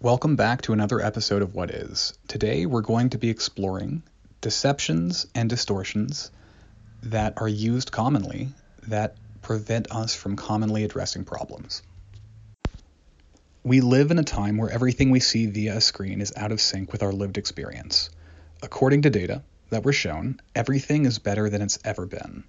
Welcome 0.00 0.36
back 0.36 0.62
to 0.62 0.72
another 0.72 1.00
episode 1.00 1.42
of 1.42 1.56
What 1.56 1.72
Is. 1.72 2.16
Today 2.28 2.66
we're 2.66 2.82
going 2.82 3.10
to 3.10 3.18
be 3.18 3.30
exploring 3.30 4.04
deceptions 4.40 5.26
and 5.34 5.50
distortions 5.50 6.30
that 7.02 7.34
are 7.38 7.48
used 7.48 7.90
commonly 7.90 8.50
that 8.86 9.16
prevent 9.42 9.90
us 9.90 10.14
from 10.14 10.36
commonly 10.36 10.84
addressing 10.84 11.24
problems. 11.24 11.82
We 13.64 13.80
live 13.80 14.12
in 14.12 14.20
a 14.20 14.22
time 14.22 14.56
where 14.56 14.70
everything 14.70 15.10
we 15.10 15.18
see 15.18 15.46
via 15.46 15.78
a 15.78 15.80
screen 15.80 16.20
is 16.20 16.32
out 16.36 16.52
of 16.52 16.60
sync 16.60 16.92
with 16.92 17.02
our 17.02 17.12
lived 17.12 17.36
experience. 17.36 18.08
According 18.62 19.02
to 19.02 19.10
data 19.10 19.42
that 19.70 19.84
were 19.84 19.92
shown, 19.92 20.40
everything 20.54 21.06
is 21.06 21.18
better 21.18 21.50
than 21.50 21.60
it's 21.60 21.80
ever 21.84 22.06
been. 22.06 22.44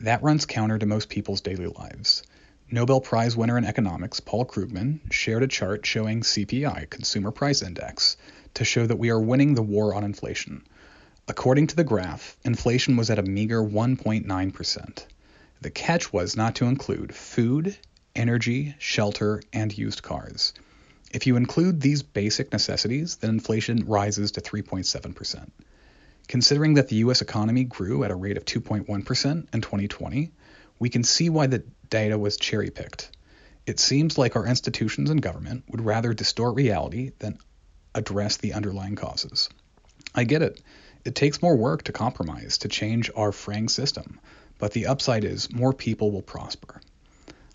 That 0.00 0.24
runs 0.24 0.44
counter 0.44 0.76
to 0.76 0.86
most 0.86 1.08
people's 1.08 1.40
daily 1.40 1.68
lives. 1.68 2.24
Nobel 2.72 3.00
Prize 3.00 3.36
winner 3.36 3.58
in 3.58 3.64
economics 3.64 4.20
Paul 4.20 4.44
Krugman 4.44 5.00
shared 5.10 5.42
a 5.42 5.48
chart 5.48 5.84
showing 5.84 6.20
CPI, 6.20 6.88
Consumer 6.88 7.32
Price 7.32 7.62
Index, 7.62 8.16
to 8.54 8.64
show 8.64 8.86
that 8.86 8.98
we 8.98 9.10
are 9.10 9.20
winning 9.20 9.54
the 9.54 9.62
war 9.62 9.92
on 9.92 10.04
inflation. 10.04 10.62
According 11.26 11.66
to 11.68 11.76
the 11.76 11.82
graph, 11.82 12.36
inflation 12.44 12.96
was 12.96 13.10
at 13.10 13.18
a 13.18 13.22
meager 13.22 13.60
1.9%. 13.60 15.04
The 15.60 15.70
catch 15.70 16.12
was 16.12 16.36
not 16.36 16.54
to 16.56 16.66
include 16.66 17.12
food, 17.12 17.76
energy, 18.14 18.76
shelter, 18.78 19.42
and 19.52 19.76
used 19.76 20.04
cars. 20.04 20.52
If 21.12 21.26
you 21.26 21.34
include 21.34 21.80
these 21.80 22.04
basic 22.04 22.52
necessities, 22.52 23.16
then 23.16 23.30
inflation 23.30 23.84
rises 23.86 24.30
to 24.32 24.40
3.7%. 24.40 25.50
Considering 26.28 26.74
that 26.74 26.86
the 26.86 26.96
US 26.96 27.20
economy 27.20 27.64
grew 27.64 28.04
at 28.04 28.12
a 28.12 28.14
rate 28.14 28.36
of 28.36 28.44
2.1% 28.44 28.86
in 29.52 29.60
2020, 29.60 30.30
we 30.80 30.88
can 30.88 31.04
see 31.04 31.28
why 31.28 31.46
the 31.46 31.62
data 31.88 32.18
was 32.18 32.36
cherry 32.36 32.70
picked. 32.70 33.10
It 33.66 33.78
seems 33.78 34.18
like 34.18 34.34
our 34.34 34.46
institutions 34.46 35.10
and 35.10 35.22
government 35.22 35.64
would 35.68 35.82
rather 35.82 36.12
distort 36.14 36.56
reality 36.56 37.12
than 37.20 37.38
address 37.94 38.38
the 38.38 38.54
underlying 38.54 38.96
causes. 38.96 39.48
I 40.14 40.24
get 40.24 40.42
it. 40.42 40.60
It 41.04 41.14
takes 41.14 41.42
more 41.42 41.56
work 41.56 41.84
to 41.84 41.92
compromise, 41.92 42.58
to 42.58 42.68
change 42.68 43.10
our 43.14 43.30
fraying 43.30 43.68
system, 43.68 44.18
but 44.58 44.72
the 44.72 44.86
upside 44.86 45.24
is 45.24 45.52
more 45.52 45.72
people 45.72 46.10
will 46.10 46.22
prosper. 46.22 46.80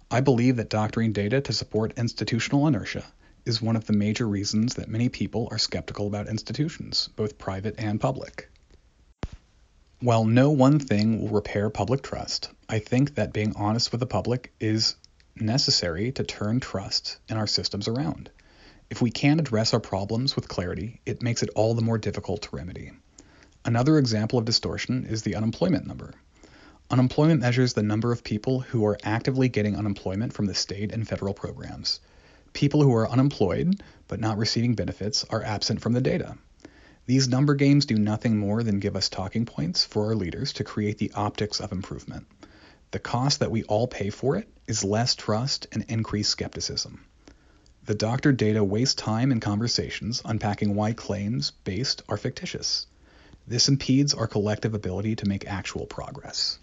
I 0.09 0.21
believe 0.21 0.57
that 0.57 0.69
doctoring 0.69 1.11
data 1.11 1.41
to 1.41 1.53
support 1.53 1.97
institutional 1.97 2.67
inertia 2.67 3.05
is 3.45 3.61
one 3.61 3.75
of 3.75 3.85
the 3.85 3.93
major 3.93 4.27
reasons 4.27 4.75
that 4.75 4.87
many 4.87 5.09
people 5.09 5.47
are 5.51 5.57
skeptical 5.57 6.07
about 6.07 6.27
institutions, 6.27 7.09
both 7.15 7.37
private 7.37 7.75
and 7.77 7.99
public. 7.99 8.49
While 10.01 10.25
no 10.25 10.51
one 10.51 10.79
thing 10.79 11.21
will 11.21 11.29
repair 11.29 11.69
public 11.69 12.01
trust, 12.01 12.49
I 12.67 12.79
think 12.79 13.15
that 13.15 13.31
being 13.31 13.55
honest 13.55 13.91
with 13.91 14.01
the 14.01 14.05
public 14.05 14.53
is 14.59 14.97
necessary 15.37 16.11
to 16.11 16.23
turn 16.23 16.59
trust 16.59 17.17
in 17.29 17.37
our 17.37 17.47
systems 17.47 17.87
around. 17.87 18.29
If 18.89 19.01
we 19.01 19.09
can't 19.09 19.39
address 19.39 19.73
our 19.73 19.79
problems 19.79 20.35
with 20.35 20.49
clarity, 20.49 20.99
it 21.05 21.23
makes 21.23 21.43
it 21.43 21.49
all 21.55 21.73
the 21.73 21.81
more 21.81 21.97
difficult 21.97 22.41
to 22.41 22.55
remedy. 22.55 22.91
Another 23.63 23.97
example 23.97 24.37
of 24.37 24.43
distortion 24.43 25.05
is 25.05 25.23
the 25.23 25.35
unemployment 25.35 25.87
number. 25.87 26.13
Unemployment 26.91 27.39
measures 27.39 27.73
the 27.73 27.81
number 27.81 28.11
of 28.11 28.23
people 28.23 28.59
who 28.59 28.85
are 28.85 28.97
actively 29.01 29.47
getting 29.47 29.77
unemployment 29.77 30.33
from 30.33 30.45
the 30.45 30.53
state 30.53 30.91
and 30.91 31.07
federal 31.07 31.33
programs. 31.33 32.01
People 32.51 32.83
who 32.83 32.93
are 32.93 33.09
unemployed 33.09 33.81
but 34.09 34.19
not 34.19 34.37
receiving 34.37 34.75
benefits 34.75 35.23
are 35.29 35.41
absent 35.41 35.79
from 35.79 35.93
the 35.93 36.01
data. 36.01 36.37
These 37.07 37.27
number 37.27 37.53
games 37.53 37.85
do 37.85 37.97
nothing 37.97 38.37
more 38.37 38.63
than 38.63 38.79
give 38.79 38.95
us 38.95 39.09
talking 39.09 39.45
points 39.45 39.85
for 39.85 40.07
our 40.07 40.15
leaders 40.15 40.53
to 40.53 40.63
create 40.63 40.97
the 40.97 41.11
optics 41.13 41.59
of 41.59 41.71
improvement. 41.71 42.25
The 42.89 42.99
cost 42.99 43.39
that 43.41 43.51
we 43.51 43.63
all 43.63 43.87
pay 43.87 44.09
for 44.09 44.37
it 44.37 44.47
is 44.67 44.83
less 44.83 45.13
trust 45.13 45.67
and 45.71 45.85
increased 45.87 46.31
skepticism. 46.31 47.05
The 47.85 47.93
doctor 47.93 48.31
data 48.31 48.63
waste 48.63 48.97
time 48.97 49.31
in 49.31 49.39
conversations 49.39 50.23
unpacking 50.25 50.73
why 50.73 50.93
claims 50.93 51.51
based 51.51 52.01
are 52.09 52.17
fictitious. 52.17 52.87
This 53.47 53.69
impedes 53.69 54.15
our 54.15 54.25
collective 54.25 54.73
ability 54.73 55.17
to 55.17 55.27
make 55.27 55.45
actual 55.45 55.85
progress. 55.85 56.57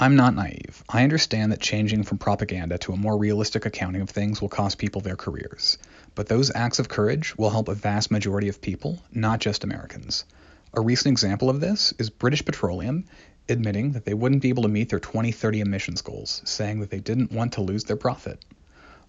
I'm 0.00 0.14
not 0.14 0.36
naive. 0.36 0.84
I 0.88 1.02
understand 1.02 1.50
that 1.50 1.58
changing 1.58 2.04
from 2.04 2.18
propaganda 2.18 2.78
to 2.78 2.92
a 2.92 2.96
more 2.96 3.18
realistic 3.18 3.66
accounting 3.66 4.00
of 4.00 4.08
things 4.08 4.40
will 4.40 4.48
cost 4.48 4.78
people 4.78 5.00
their 5.00 5.16
careers. 5.16 5.76
But 6.14 6.28
those 6.28 6.54
acts 6.54 6.78
of 6.78 6.88
courage 6.88 7.36
will 7.36 7.50
help 7.50 7.66
a 7.66 7.74
vast 7.74 8.12
majority 8.12 8.48
of 8.48 8.60
people, 8.60 9.02
not 9.12 9.40
just 9.40 9.64
Americans. 9.64 10.24
A 10.72 10.80
recent 10.80 11.10
example 11.10 11.50
of 11.50 11.60
this 11.60 11.92
is 11.98 12.10
British 12.10 12.44
Petroleum 12.44 13.06
admitting 13.48 13.90
that 13.90 14.04
they 14.04 14.14
wouldn't 14.14 14.42
be 14.42 14.50
able 14.50 14.62
to 14.62 14.68
meet 14.68 14.88
their 14.88 15.00
2030 15.00 15.62
emissions 15.62 16.00
goals, 16.00 16.42
saying 16.44 16.78
that 16.78 16.90
they 16.90 17.00
didn't 17.00 17.32
want 17.32 17.54
to 17.54 17.62
lose 17.62 17.82
their 17.82 17.96
profit. 17.96 18.38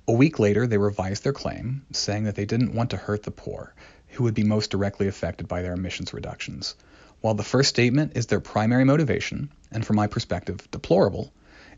A 0.08 0.12
week 0.12 0.40
later, 0.40 0.66
they 0.66 0.80
revised 0.80 1.24
their 1.24 1.34
claim, 1.34 1.86
saying 1.92 2.24
that 2.24 2.34
they 2.34 2.46
didn't 2.46 2.74
want 2.74 2.90
to 2.90 2.98
hurt 2.98 3.22
the 3.22 3.30
poor, 3.30 3.76
who 4.08 4.24
would 4.24 4.34
be 4.34 4.44
most 4.44 4.72
directly 4.72 5.08
affected 5.08 5.48
by 5.48 5.62
their 5.62 5.74
emissions 5.74 6.16
reductions. 6.16 6.74
While 7.22 7.34
the 7.34 7.44
first 7.44 7.70
statement 7.70 8.14
is 8.16 8.28
their 8.28 8.40
primary 8.40 8.86
motivation, 8.86 9.52
and 9.72 9.86
from 9.86 9.98
my 9.98 10.08
perspective, 10.08 10.70
deplorable, 10.72 11.34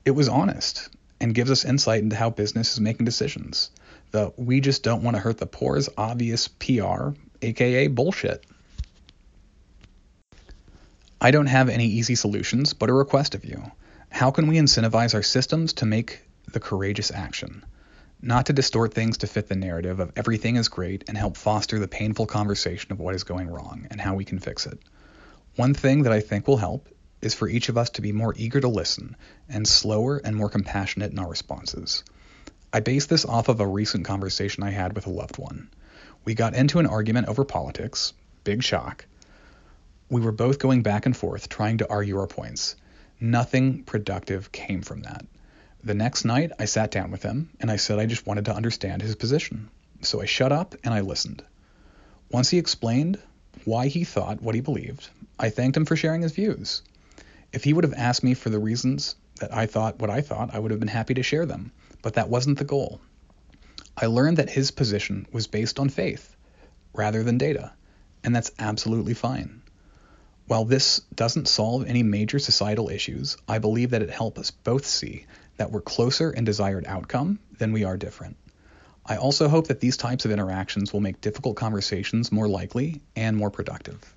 it 0.06 0.12
was 0.12 0.30
honest 0.30 0.90
and 1.20 1.34
gives 1.34 1.50
us 1.50 1.66
insight 1.66 2.04
into 2.04 2.16
how 2.16 2.30
business 2.30 2.74
is 2.74 2.80
making 2.80 3.06
decisions. 3.06 3.72
The 4.12 4.34
we 4.38 4.60
just 4.60 4.84
don't 4.84 5.04
want 5.04 5.16
to 5.16 5.22
hurt 5.22 5.38
the 5.38 5.48
poor 5.48 5.78
is 5.78 5.90
obvious 5.98 6.48
PR, 6.48 7.10
aka 7.42 7.88
bullshit. 7.88 8.46
I 11.20 11.32
don't 11.32 11.48
have 11.48 11.70
any 11.70 11.86
easy 11.86 12.16
solutions, 12.16 12.74
but 12.74 12.90
a 12.90 12.94
request 12.94 13.36
of 13.36 13.46
you. 13.46 13.64
How 14.10 14.32
can 14.32 14.48
we 14.48 14.58
incentivize 14.58 15.14
our 15.14 15.24
systems 15.24 15.74
to 15.74 15.86
make 15.86 16.22
the 16.52 16.60
courageous 16.60 17.12
action? 17.12 17.64
Not 18.22 18.48
to 18.48 18.54
distort 18.54 18.94
things 18.94 19.18
to 19.20 19.28
fit 19.28 19.48
the 19.48 19.56
narrative 19.56 20.00
of 20.00 20.12
everything 20.16 20.56
is 20.56 20.68
great 20.68 21.06
and 21.08 21.18
help 21.18 21.38
foster 21.38 21.80
the 21.80 21.88
painful 21.88 22.28
conversation 22.28 22.92
of 22.92 23.00
what 23.00 23.16
is 23.16 23.24
going 23.24 23.50
wrong 23.50 23.88
and 23.90 24.02
how 24.02 24.16
we 24.16 24.26
can 24.26 24.38
fix 24.40 24.68
it. 24.68 24.80
One 25.56 25.74
thing 25.74 26.04
that 26.04 26.14
I 26.14 26.22
think 26.22 26.48
will 26.48 26.58
help 26.58 26.88
is 27.22 27.34
for 27.34 27.48
each 27.48 27.68
of 27.68 27.78
us 27.78 27.90
to 27.92 28.02
be 28.02 28.14
more 28.14 28.34
eager 28.38 28.62
to 28.62 28.68
listen 28.68 29.18
and 29.50 29.68
slower 29.68 30.18
and 30.18 30.36
more 30.36 30.50
compassionate 30.50 31.12
in 31.12 31.20
our 31.20 31.30
responses. 31.30 32.04
I 32.72 32.80
base 32.80 33.06
this 33.06 33.26
off 33.26 33.50
of 33.50 33.60
a 33.60 33.68
recent 33.68 34.06
conversation 34.06 34.64
I 34.64 34.70
had 34.70 34.96
with 34.96 35.08
a 35.08 35.12
loved 35.12 35.38
one. 35.38 35.70
We 36.24 36.36
got 36.36 36.56
into 36.56 36.80
an 36.80 36.88
argument 36.88 37.28
over 37.28 37.44
politics, 37.44 38.14
big 38.46 38.64
shock. 38.64 39.06
We 40.10 40.22
were 40.22 40.32
both 40.32 40.58
going 40.58 40.84
back 40.84 41.06
and 41.06 41.16
forth 41.16 41.50
trying 41.50 41.80
to 41.80 41.90
argue 41.90 42.18
our 42.18 42.28
points. 42.28 42.78
Nothing 43.20 43.84
productive 43.84 44.52
came 44.54 44.82
from 44.82 45.02
that. 45.02 45.26
The 45.84 45.94
next 45.94 46.24
night, 46.24 46.52
I 46.60 46.66
sat 46.66 46.92
down 46.92 47.12
with 47.12 47.24
him 47.24 47.50
and 47.60 47.70
I 47.70 47.76
said 47.76 48.00
I 48.00 48.06
just 48.06 48.26
wanted 48.26 48.46
to 48.46 48.56
understand 48.56 49.02
his 49.02 49.16
position. 49.16 49.70
So 50.02 50.22
I 50.22 50.26
shut 50.26 50.52
up 50.54 50.76
and 50.84 50.94
I 50.94 51.02
listened. 51.02 51.44
Once 52.30 52.50
he 52.50 52.58
explained 52.58 53.20
why 53.66 53.88
he 53.88 54.04
thought 54.04 54.42
what 54.42 54.56
he 54.56 54.62
believed, 54.62 55.10
I 55.40 55.50
thanked 55.50 55.78
him 55.78 55.86
for 55.86 55.96
sharing 55.96 56.22
his 56.22 56.32
views. 56.32 56.82
If 57.54 57.64
he 57.64 57.74
would 57.74 57.84
have 57.84 57.94
asked 57.94 58.24
me 58.24 58.34
for 58.34 58.50
the 58.50 58.60
reasons 58.60 59.16
that 59.40 59.54
I 59.54 59.66
thought 59.66 60.00
what 60.00 60.10
I 60.10 60.22
thought, 60.22 60.54
I 60.54 60.60
would 60.60 60.72
have 60.72 60.80
been 60.80 60.88
happy 60.88 61.14
to 61.16 61.24
share 61.24 61.46
them, 61.46 61.72
but 62.02 62.14
that 62.14 62.30
wasn't 62.30 62.58
the 62.58 62.64
goal. 62.64 63.02
I 63.98 64.06
learned 64.06 64.38
that 64.38 64.50
his 64.50 64.72
position 64.72 65.28
was 65.32 65.48
based 65.48 65.80
on 65.80 65.90
faith 65.90 66.36
rather 66.94 67.24
than 67.24 67.38
data, 67.38 67.74
and 68.24 68.36
that's 68.36 68.52
absolutely 68.58 69.14
fine. 69.14 69.62
While 70.48 70.66
this 70.66 71.00
doesn't 71.16 71.48
solve 71.48 71.86
any 71.86 72.04
major 72.04 72.40
societal 72.40 72.90
issues, 72.90 73.38
I 73.48 73.60
believe 73.60 73.92
that 73.92 74.02
it 74.02 74.10
helps 74.10 74.40
us 74.40 74.52
both 74.52 74.86
see 74.86 75.26
that 75.58 75.72
we're 75.72 75.82
closer 75.82 76.32
in 76.32 76.44
desired 76.44 76.86
outcome 76.88 77.40
than 77.58 77.72
we 77.72 77.84
are 77.84 77.98
different. 77.98 78.38
I 79.06 79.18
also 79.18 79.48
hope 79.48 79.68
that 79.68 79.80
these 79.80 79.98
types 79.98 80.26
of 80.26 80.32
interactions 80.32 80.94
will 80.94 81.00
make 81.00 81.22
difficult 81.22 81.56
conversations 81.56 82.32
more 82.32 82.48
likely 82.48 83.02
and 83.16 83.36
more 83.36 83.50
productive. 83.50 84.14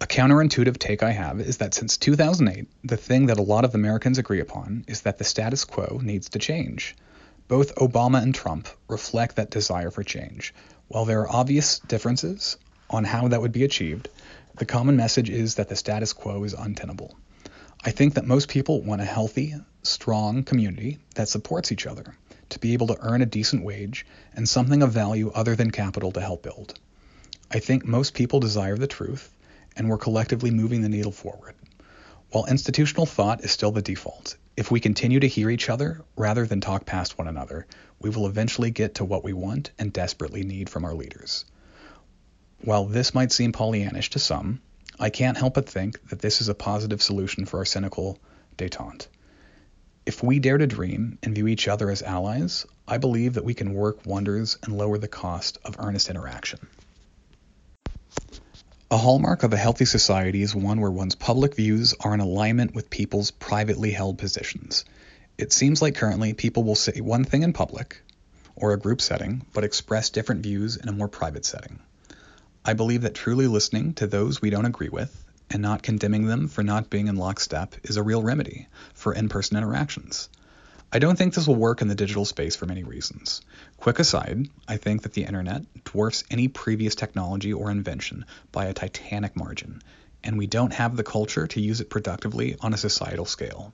A 0.00 0.06
counterintuitive 0.06 0.78
take 0.78 1.02
I 1.02 1.12
have 1.12 1.40
is 1.40 1.56
that 1.58 1.72
since 1.72 1.96
2008, 1.96 2.68
the 2.84 2.96
thing 2.96 3.26
that 3.26 3.38
a 3.38 3.42
lot 3.42 3.64
of 3.64 3.74
Americans 3.74 4.18
agree 4.18 4.40
upon 4.40 4.84
is 4.86 5.02
that 5.02 5.18
the 5.18 5.24
status 5.24 5.64
quo 5.64 6.00
needs 6.02 6.28
to 6.30 6.38
change. 6.38 6.94
Both 7.48 7.76
Obama 7.76 8.22
and 8.22 8.34
Trump 8.34 8.68
reflect 8.88 9.36
that 9.36 9.50
desire 9.50 9.90
for 9.90 10.02
change. 10.02 10.52
While 10.88 11.04
there 11.04 11.20
are 11.22 11.32
obvious 11.32 11.78
differences 11.78 12.58
on 12.90 13.04
how 13.04 13.28
that 13.28 13.40
would 13.40 13.52
be 13.52 13.64
achieved, 13.64 14.08
the 14.58 14.66
common 14.66 14.96
message 14.96 15.30
is 15.30 15.54
that 15.54 15.68
the 15.68 15.76
status 15.76 16.12
quo 16.12 16.44
is 16.44 16.54
untenable. 16.54 17.16
I 17.84 17.90
think 17.90 18.14
that 18.14 18.26
most 18.26 18.48
people 18.48 18.82
want 18.82 19.00
a 19.00 19.04
healthy, 19.04 19.54
strong 19.82 20.42
community 20.42 20.98
that 21.14 21.28
supports 21.28 21.72
each 21.72 21.86
other, 21.86 22.16
to 22.56 22.60
be 22.60 22.72
able 22.72 22.86
to 22.86 22.96
earn 23.00 23.20
a 23.20 23.26
decent 23.26 23.62
wage 23.62 24.06
and 24.34 24.48
something 24.48 24.82
of 24.82 24.92
value 24.92 25.30
other 25.34 25.54
than 25.54 25.70
capital 25.70 26.10
to 26.12 26.20
help 26.20 26.42
build. 26.42 26.78
I 27.50 27.58
think 27.58 27.84
most 27.84 28.14
people 28.14 28.40
desire 28.40 28.76
the 28.76 28.86
truth 28.86 29.30
and 29.76 29.90
we're 29.90 29.98
collectively 29.98 30.50
moving 30.50 30.80
the 30.80 30.88
needle 30.88 31.12
forward. 31.12 31.54
While 32.30 32.46
institutional 32.46 33.04
thought 33.04 33.44
is 33.44 33.50
still 33.50 33.72
the 33.72 33.82
default, 33.82 34.36
if 34.56 34.70
we 34.70 34.80
continue 34.80 35.20
to 35.20 35.28
hear 35.28 35.50
each 35.50 35.68
other 35.68 36.02
rather 36.16 36.46
than 36.46 36.62
talk 36.62 36.86
past 36.86 37.18
one 37.18 37.28
another, 37.28 37.66
we 38.00 38.08
will 38.08 38.26
eventually 38.26 38.70
get 38.70 38.94
to 38.94 39.04
what 39.04 39.22
we 39.22 39.34
want 39.34 39.70
and 39.78 39.92
desperately 39.92 40.42
need 40.42 40.70
from 40.70 40.86
our 40.86 40.94
leaders. 40.94 41.44
While 42.62 42.86
this 42.86 43.14
might 43.14 43.32
seem 43.32 43.52
Pollyannish 43.52 44.08
to 44.10 44.18
some, 44.18 44.62
I 44.98 45.10
can't 45.10 45.36
help 45.36 45.54
but 45.54 45.68
think 45.68 46.08
that 46.08 46.20
this 46.20 46.40
is 46.40 46.48
a 46.48 46.54
positive 46.54 47.02
solution 47.02 47.44
for 47.44 47.58
our 47.58 47.66
cynical 47.66 48.18
detente. 48.56 49.08
If 50.06 50.22
we 50.22 50.38
dare 50.38 50.56
to 50.56 50.68
dream 50.68 51.18
and 51.24 51.34
view 51.34 51.48
each 51.48 51.66
other 51.66 51.90
as 51.90 52.00
allies, 52.00 52.64
I 52.86 52.98
believe 52.98 53.34
that 53.34 53.44
we 53.44 53.54
can 53.54 53.74
work 53.74 54.06
wonders 54.06 54.56
and 54.62 54.78
lower 54.78 54.98
the 54.98 55.08
cost 55.08 55.58
of 55.64 55.74
earnest 55.80 56.08
interaction. 56.08 56.60
A 58.88 58.96
hallmark 58.96 59.42
of 59.42 59.52
a 59.52 59.56
healthy 59.56 59.84
society 59.84 60.42
is 60.42 60.54
one 60.54 60.80
where 60.80 60.92
one's 60.92 61.16
public 61.16 61.56
views 61.56 61.92
are 61.98 62.14
in 62.14 62.20
alignment 62.20 62.72
with 62.72 62.88
people's 62.88 63.32
privately 63.32 63.90
held 63.90 64.16
positions. 64.16 64.84
It 65.38 65.52
seems 65.52 65.82
like 65.82 65.96
currently 65.96 66.34
people 66.34 66.62
will 66.62 66.76
say 66.76 67.00
one 67.00 67.24
thing 67.24 67.42
in 67.42 67.52
public 67.52 68.00
or 68.54 68.72
a 68.72 68.78
group 68.78 69.00
setting, 69.00 69.44
but 69.52 69.64
express 69.64 70.10
different 70.10 70.44
views 70.44 70.76
in 70.76 70.88
a 70.88 70.92
more 70.92 71.08
private 71.08 71.44
setting. 71.44 71.80
I 72.64 72.74
believe 72.74 73.02
that 73.02 73.14
truly 73.14 73.48
listening 73.48 73.94
to 73.94 74.06
those 74.06 74.40
we 74.40 74.50
don't 74.50 74.66
agree 74.66 74.88
with 74.88 75.25
and 75.50 75.62
not 75.62 75.82
condemning 75.82 76.26
them 76.26 76.48
for 76.48 76.62
not 76.62 76.90
being 76.90 77.08
in 77.08 77.16
lockstep 77.16 77.74
is 77.84 77.96
a 77.96 78.02
real 78.02 78.22
remedy 78.22 78.68
for 78.94 79.12
in 79.12 79.28
person 79.28 79.56
interactions. 79.56 80.28
I 80.92 80.98
don't 80.98 81.16
think 81.16 81.34
this 81.34 81.46
will 81.46 81.56
work 81.56 81.82
in 81.82 81.88
the 81.88 81.94
digital 81.94 82.24
space 82.24 82.54
for 82.54 82.66
many 82.66 82.84
reasons. 82.84 83.40
Quick 83.76 83.98
aside, 83.98 84.48
I 84.68 84.76
think 84.76 85.02
that 85.02 85.12
the 85.12 85.24
internet 85.24 85.62
dwarfs 85.84 86.24
any 86.30 86.48
previous 86.48 86.94
technology 86.94 87.52
or 87.52 87.70
invention 87.70 88.24
by 88.52 88.66
a 88.66 88.72
titanic 88.72 89.36
margin, 89.36 89.82
and 90.22 90.38
we 90.38 90.46
don't 90.46 90.72
have 90.72 90.96
the 90.96 91.02
culture 91.02 91.46
to 91.48 91.60
use 91.60 91.80
it 91.80 91.90
productively 91.90 92.56
on 92.60 92.72
a 92.72 92.78
societal 92.78 93.26
scale. 93.26 93.72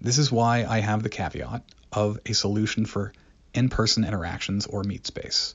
This 0.00 0.18
is 0.18 0.30
why 0.30 0.64
I 0.64 0.80
have 0.80 1.02
the 1.02 1.08
caveat 1.08 1.62
of 1.92 2.18
a 2.26 2.32
solution 2.32 2.86
for 2.86 3.12
in 3.54 3.68
person 3.68 4.04
interactions 4.04 4.66
or 4.66 4.82
meatspace. 4.82 5.54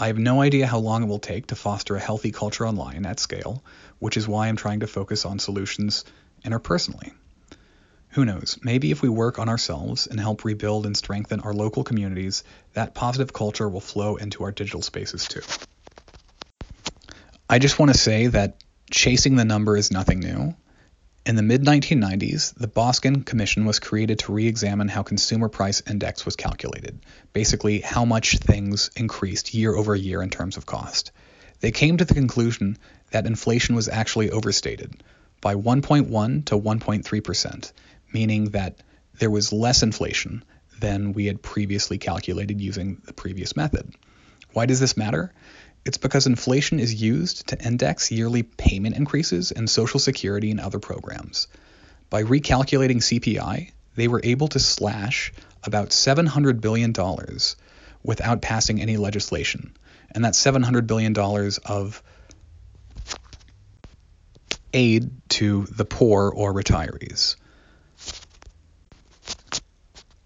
I 0.00 0.06
have 0.06 0.18
no 0.18 0.40
idea 0.40 0.68
how 0.68 0.78
long 0.78 1.02
it 1.02 1.06
will 1.06 1.18
take 1.18 1.48
to 1.48 1.56
foster 1.56 1.96
a 1.96 2.00
healthy 2.00 2.30
culture 2.30 2.64
online 2.64 3.04
at 3.04 3.18
scale, 3.18 3.64
which 3.98 4.16
is 4.16 4.28
why 4.28 4.46
I'm 4.46 4.54
trying 4.54 4.80
to 4.80 4.86
focus 4.86 5.24
on 5.24 5.40
solutions 5.40 6.04
interpersonally. 6.44 7.10
Who 8.10 8.24
knows? 8.24 8.60
Maybe 8.62 8.92
if 8.92 9.02
we 9.02 9.08
work 9.08 9.40
on 9.40 9.48
ourselves 9.48 10.06
and 10.06 10.20
help 10.20 10.44
rebuild 10.44 10.86
and 10.86 10.96
strengthen 10.96 11.40
our 11.40 11.52
local 11.52 11.82
communities, 11.82 12.44
that 12.74 12.94
positive 12.94 13.32
culture 13.32 13.68
will 13.68 13.80
flow 13.80 14.14
into 14.14 14.44
our 14.44 14.52
digital 14.52 14.82
spaces 14.82 15.26
too. 15.26 15.42
I 17.50 17.58
just 17.58 17.80
want 17.80 17.92
to 17.92 17.98
say 17.98 18.28
that 18.28 18.62
chasing 18.92 19.34
the 19.34 19.44
number 19.44 19.76
is 19.76 19.90
nothing 19.90 20.20
new. 20.20 20.54
In 21.28 21.36
the 21.36 21.42
mid 21.42 21.62
1990s, 21.62 22.54
the 22.54 22.66
Boskin 22.66 23.22
Commission 23.22 23.66
was 23.66 23.80
created 23.80 24.20
to 24.20 24.32
re 24.32 24.46
examine 24.46 24.88
how 24.88 25.02
consumer 25.02 25.50
price 25.50 25.82
index 25.86 26.24
was 26.24 26.36
calculated, 26.36 27.00
basically, 27.34 27.80
how 27.80 28.06
much 28.06 28.38
things 28.38 28.88
increased 28.96 29.52
year 29.52 29.74
over 29.74 29.94
year 29.94 30.22
in 30.22 30.30
terms 30.30 30.56
of 30.56 30.64
cost. 30.64 31.12
They 31.60 31.70
came 31.70 31.98
to 31.98 32.06
the 32.06 32.14
conclusion 32.14 32.78
that 33.10 33.26
inflation 33.26 33.74
was 33.74 33.90
actually 33.90 34.30
overstated 34.30 35.02
by 35.42 35.54
1.1 35.54 36.46
to 36.46 36.58
1.3%, 36.58 37.72
meaning 38.10 38.44
that 38.52 38.82
there 39.18 39.30
was 39.30 39.52
less 39.52 39.82
inflation 39.82 40.42
than 40.80 41.12
we 41.12 41.26
had 41.26 41.42
previously 41.42 41.98
calculated 41.98 42.58
using 42.58 43.02
the 43.04 43.12
previous 43.12 43.54
method. 43.54 43.92
Why 44.54 44.64
does 44.64 44.80
this 44.80 44.96
matter? 44.96 45.34
It's 45.88 45.96
because 45.96 46.26
inflation 46.26 46.80
is 46.80 47.00
used 47.00 47.46
to 47.46 47.58
index 47.64 48.12
yearly 48.12 48.42
payment 48.42 48.94
increases 48.94 49.52
in 49.52 49.66
Social 49.66 49.98
Security 49.98 50.50
and 50.50 50.60
other 50.60 50.78
programs. 50.78 51.48
By 52.10 52.24
recalculating 52.24 52.98
CPI, 52.98 53.70
they 53.96 54.06
were 54.06 54.20
able 54.22 54.48
to 54.48 54.58
slash 54.58 55.32
about 55.64 55.88
$700 55.88 56.60
billion 56.60 56.92
without 58.02 58.42
passing 58.42 58.82
any 58.82 58.98
legislation. 58.98 59.74
And 60.10 60.22
that's 60.22 60.38
$700 60.38 60.86
billion 60.86 61.16
of 61.64 62.02
aid 64.74 65.10
to 65.30 65.64
the 65.74 65.86
poor 65.86 66.28
or 66.28 66.52
retirees. 66.52 67.36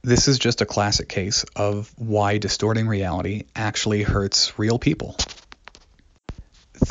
This 0.03 0.26
is 0.26 0.41
just 0.41 0.61
a 0.61 0.67
classic 0.67 1.09
case 1.09 1.44
of 1.55 1.93
why 1.94 2.38
distorting 2.38 2.88
reality 2.88 3.44
actually 3.55 4.03
hurts 4.03 4.59
real 4.59 4.81
people. 4.81 5.17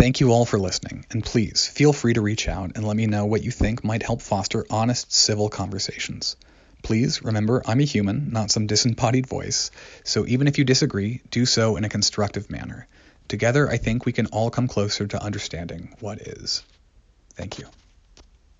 Thank 0.01 0.19
you 0.19 0.31
all 0.31 0.45
for 0.45 0.57
listening, 0.57 1.05
and 1.11 1.23
please 1.23 1.67
feel 1.67 1.93
free 1.93 2.15
to 2.15 2.21
reach 2.21 2.47
out 2.47 2.71
and 2.73 2.83
let 2.83 2.97
me 2.97 3.05
know 3.05 3.27
what 3.27 3.43
you 3.43 3.51
think 3.51 3.83
might 3.83 4.01
help 4.01 4.23
foster 4.23 4.65
honest 4.67 5.13
civil 5.13 5.47
conversations. 5.47 6.37
Please 6.81 7.21
remember 7.21 7.61
I'm 7.67 7.79
a 7.79 7.83
human, 7.83 8.31
not 8.31 8.49
some 8.49 8.65
disembodied 8.65 9.27
voice, 9.27 9.69
so 10.03 10.25
even 10.25 10.47
if 10.47 10.57
you 10.57 10.63
disagree, 10.63 11.21
do 11.29 11.45
so 11.45 11.75
in 11.75 11.83
a 11.83 11.89
constructive 11.89 12.49
manner. 12.49 12.87
Together, 13.27 13.69
I 13.69 13.77
think 13.77 14.03
we 14.03 14.11
can 14.11 14.25
all 14.25 14.49
come 14.49 14.67
closer 14.67 15.05
to 15.05 15.23
understanding 15.23 15.95
what 15.99 16.19
is. 16.19 16.63
Thank 17.35 17.59
you. 17.59 17.67